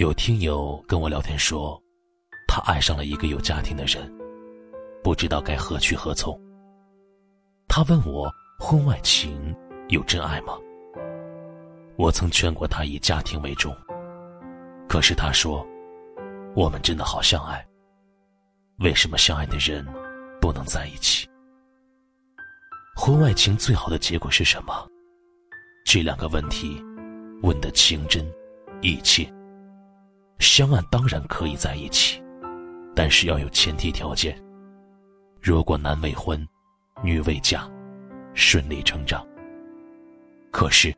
[0.00, 1.78] 有听友跟我聊天说，
[2.48, 4.10] 他爱上了一个有家庭的人，
[5.04, 6.40] 不知道该何去何从。
[7.68, 9.54] 他问我，婚外情
[9.90, 10.54] 有真爱吗？
[11.96, 13.76] 我曾劝过他以家庭为重，
[14.88, 15.66] 可是他说，
[16.56, 17.62] 我们真的好相爱。
[18.78, 19.86] 为什么相爱的人
[20.40, 21.28] 不能在一起？
[22.96, 24.88] 婚外情最好的结果是什么？
[25.84, 26.82] 这两个问题
[27.42, 28.26] 问得情真
[28.80, 29.30] 意切。
[30.40, 32.20] 相爱当然可以在一起，
[32.96, 34.36] 但是要有前提条件。
[35.40, 36.44] 如果男未婚，
[37.04, 37.70] 女未嫁，
[38.32, 39.24] 顺理成章。
[40.50, 40.92] 可是，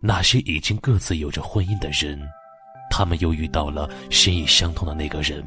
[0.00, 2.18] 那些已经各自有着婚姻的人，
[2.90, 5.44] 他们又遇到了心意相通的那个人，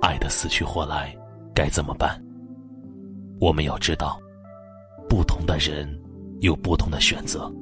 [0.00, 1.14] 爱得死去活来，
[1.52, 2.22] 该怎么办？
[3.40, 4.20] 我们要知道，
[5.08, 6.00] 不同的人
[6.40, 7.52] 有不同的选择。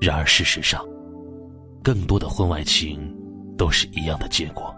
[0.00, 0.84] 然而事实上，
[1.80, 3.21] 更多的婚外情。
[3.62, 4.74] 都是一样的结果。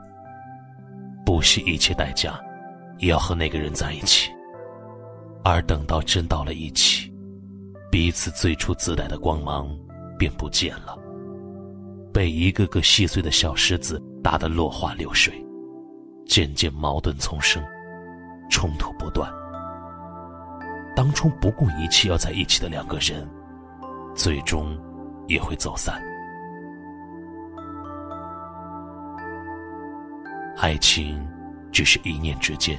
[1.24, 2.38] 不惜一切代价，
[2.98, 4.30] 也要和那个人在一起。
[5.42, 7.10] 而等到真到了一起，
[7.90, 9.74] 彼此最初自带的光芒
[10.18, 10.98] 便不见了，
[12.12, 15.32] 被一个个细碎的小石子打得落花流水，
[16.26, 17.64] 渐渐矛盾丛生，
[18.50, 19.32] 冲突不断。
[20.94, 23.26] 当初不顾一切要在一起的两个人，
[24.14, 24.78] 最终
[25.26, 26.02] 也会走散。
[30.56, 31.26] 爱情
[31.72, 32.78] 只是一念之间，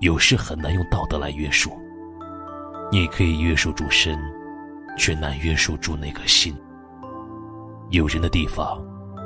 [0.00, 1.72] 有时很难用道德来约束。
[2.92, 4.18] 你可以约束住身，
[4.96, 6.54] 却难约束住那颗心。
[7.90, 8.78] 有人的地方，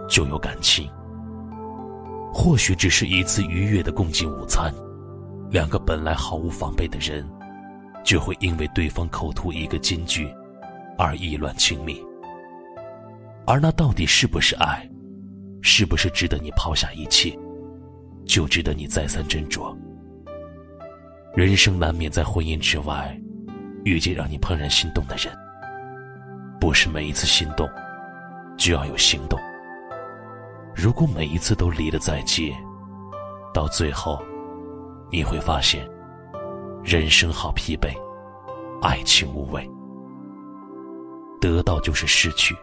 [0.08, 0.88] 就有感情。
[2.32, 4.72] 或许只是一次愉悦的共进午餐，
[5.50, 7.28] 两个本来毫无防备的人，
[8.04, 10.32] 就会因为对方口吐一个金句，
[10.96, 12.00] 而意乱情迷。
[13.46, 14.88] 而那到底是不是爱？
[15.66, 17.34] 是不是值得你抛下一切，
[18.26, 19.74] 就值得你再三斟酌？
[21.34, 23.18] 人生难免在婚姻之外，
[23.82, 25.34] 遇见让你怦然心动的人。
[26.60, 27.66] 不是每一次心动，
[28.58, 29.40] 就要有行动。
[30.76, 32.54] 如果每一次都离得再接，
[33.54, 34.22] 到最后，
[35.10, 35.88] 你会发现，
[36.84, 37.88] 人生好疲惫，
[38.82, 39.66] 爱情无味。
[41.40, 42.54] 得到就是失去，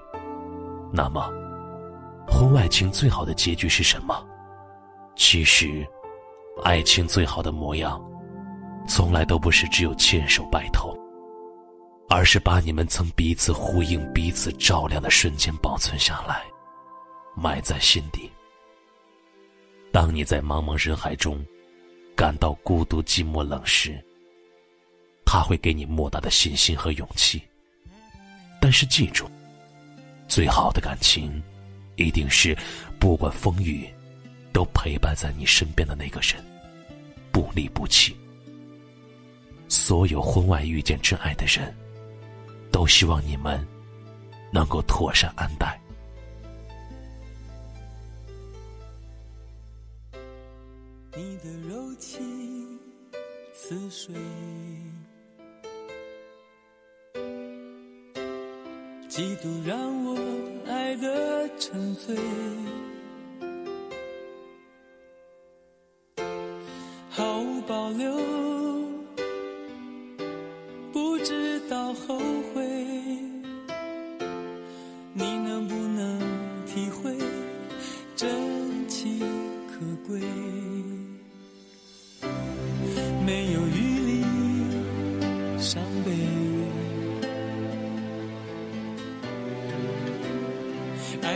[0.93, 1.40] 那么。
[2.31, 4.25] 婚外情最好的结局是什么？
[5.15, 5.85] 其实，
[6.63, 8.01] 爱情最好的模样，
[8.87, 10.97] 从来都不是只有牵手白头，
[12.09, 16.43] 而是把你们曾彼此呼应、彼此照亮的瞬间保存下来，
[17.35, 18.31] 埋在心底。
[19.91, 21.45] 当你在茫茫人海中
[22.15, 24.01] 感到孤独、寂寞、冷时，
[25.25, 27.43] 他会给你莫大的信心和勇气。
[28.61, 29.29] 但是记住，
[30.27, 31.41] 最好的感情。
[32.01, 32.57] 一定是
[32.99, 33.87] 不管风雨，
[34.51, 36.43] 都陪伴在你身边的那个人，
[37.31, 38.15] 不离不弃。
[39.67, 41.73] 所有婚外遇见真爱的人，
[42.71, 43.65] 都希望你们
[44.51, 45.79] 能够妥善安待。
[51.15, 52.79] 你的柔情
[53.53, 54.15] 似水，
[59.11, 60.17] 几度让我
[60.65, 61.49] 爱的。
[61.59, 62.15] 沉醉，
[67.09, 68.17] 毫无保留，
[70.93, 72.17] 不知道后
[72.53, 72.65] 悔。
[75.13, 76.19] 你能不能
[76.65, 77.13] 体会
[78.15, 79.19] 真情
[79.67, 80.21] 可贵？
[83.25, 84.23] 没有余力
[85.59, 86.30] 伤悲。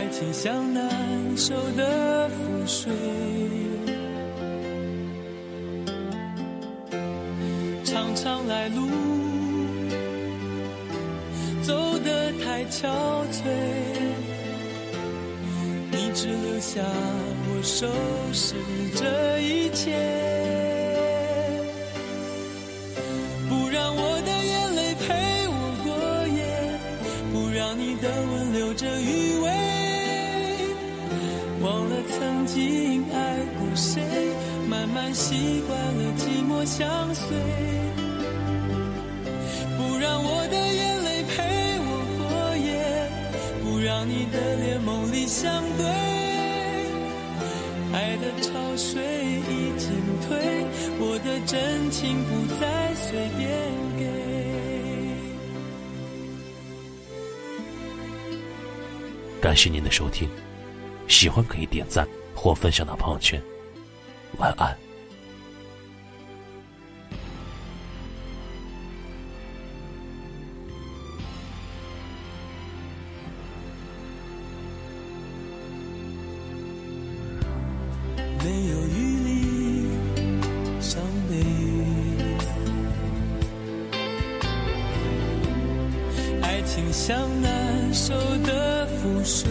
[0.06, 2.92] 爱情像难收的覆水，
[7.82, 8.86] 长长来路
[11.60, 12.86] 走得太憔
[13.32, 13.50] 悴，
[15.90, 16.80] 你只留下
[17.48, 17.88] 我收
[18.32, 18.54] 拾
[18.94, 20.65] 这一切。
[32.46, 32.54] 曾
[33.12, 34.00] 爱过谁？
[34.68, 37.36] 慢慢习惯了寂寞相随。
[39.76, 41.34] 不让我的眼泪陪
[41.80, 41.88] 我
[42.18, 42.70] 过夜，
[43.62, 45.84] 不让你的脸梦里相对。
[47.92, 49.90] 爱的潮水已经
[50.26, 50.38] 退，
[50.98, 53.48] 我的真情不再随便
[53.98, 54.02] 给。
[59.40, 60.28] 感谢您的收听。
[61.08, 62.04] 喜欢可以点赞
[62.46, 63.42] 或分享到朋友圈。
[64.38, 64.78] 晚安。
[78.44, 78.94] 没有余
[79.24, 79.88] 力
[80.80, 81.34] 伤悲，
[86.42, 88.14] 爱情像难收
[88.44, 89.50] 的覆水，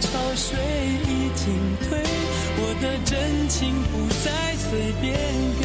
[0.00, 0.58] 潮水
[1.06, 1.44] 已经
[1.88, 2.02] 退，
[2.56, 3.92] 我的真情不
[4.24, 4.26] 再
[4.56, 5.14] 随便
[5.60, 5.62] 给。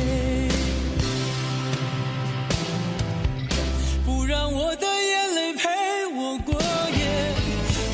[4.05, 5.69] 不让我的眼泪陪
[6.15, 6.53] 我过
[6.97, 7.33] 夜，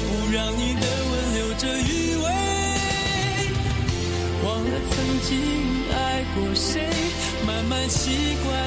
[0.07, 2.25] 不让你的吻留着余味，
[4.43, 5.31] 忘了曾经
[5.93, 5.95] 爱
[6.35, 6.89] 过谁，
[7.45, 8.64] 慢慢习惯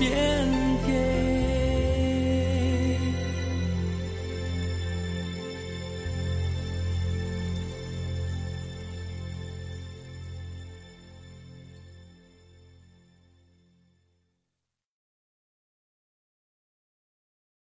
[0.00, 0.39] pies.